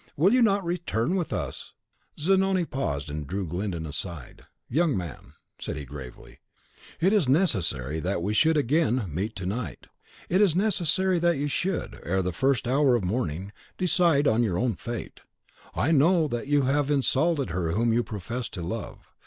"Will 0.17 0.33
you 0.33 0.41
not 0.41 0.65
return 0.65 1.15
with 1.15 1.31
us?" 1.31 1.73
Zanoni 2.19 2.65
paused, 2.65 3.07
and 3.07 3.27
drew 3.27 3.45
Glyndon 3.45 3.85
aside. 3.85 4.47
"Young 4.67 4.97
man," 4.97 5.33
said 5.59 5.77
he, 5.77 5.85
gravely, 5.85 6.39
"it 6.99 7.13
is 7.13 7.29
necessary 7.29 7.99
that 7.99 8.23
we 8.23 8.33
should 8.33 8.57
again 8.57 9.05
meet 9.07 9.35
to 9.35 9.45
night. 9.45 9.85
It 10.27 10.41
is 10.41 10.55
necessary 10.55 11.19
that 11.19 11.37
you 11.37 11.47
should, 11.47 11.99
ere 12.03 12.23
the 12.23 12.33
first 12.33 12.67
hour 12.67 12.95
of 12.95 13.03
morning, 13.03 13.51
decide 13.77 14.27
on 14.27 14.41
your 14.41 14.57
own 14.57 14.73
fate. 14.73 15.19
I 15.75 15.91
know 15.91 16.27
that 16.29 16.47
you 16.47 16.63
have 16.63 16.89
insulted 16.89 17.51
her 17.51 17.73
whom 17.73 17.93
you 17.93 18.01
profess 18.03 18.49
to 18.49 18.63
love. 18.63 19.13